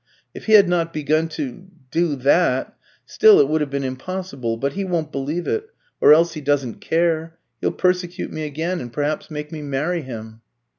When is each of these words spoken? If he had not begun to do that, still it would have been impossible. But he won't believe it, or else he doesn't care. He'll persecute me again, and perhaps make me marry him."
If 0.33 0.45
he 0.47 0.53
had 0.53 0.67
not 0.67 0.93
begun 0.93 1.27
to 1.27 1.67
do 1.91 2.15
that, 2.15 2.75
still 3.05 3.39
it 3.39 3.47
would 3.47 3.61
have 3.61 3.69
been 3.69 3.83
impossible. 3.83 4.57
But 4.57 4.73
he 4.73 4.83
won't 4.83 5.11
believe 5.11 5.45
it, 5.45 5.69
or 6.01 6.11
else 6.11 6.33
he 6.33 6.41
doesn't 6.41 6.81
care. 6.81 7.37
He'll 7.59 7.69
persecute 7.71 8.31
me 8.31 8.45
again, 8.45 8.79
and 8.79 8.91
perhaps 8.91 9.29
make 9.29 9.51
me 9.51 9.61
marry 9.61 10.01
him." 10.01 10.41